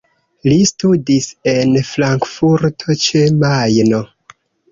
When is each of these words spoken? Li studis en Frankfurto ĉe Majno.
Li 0.45 0.55
studis 0.69 1.27
en 1.51 1.75
Frankfurto 1.91 2.97
ĉe 3.05 3.23
Majno. 3.45 4.01